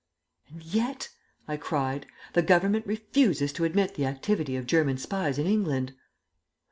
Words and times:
"And 0.49 0.63
yet," 0.63 1.09
I 1.47 1.57
cried, 1.57 2.07
"the 2.33 2.41
Government 2.41 2.87
refuses 2.87 3.53
to 3.53 3.65
admit 3.65 3.93
the 3.93 4.07
activity 4.07 4.55
of 4.55 4.65
German 4.65 4.97
spies 4.97 5.37
in 5.37 5.45
England!" 5.45 5.93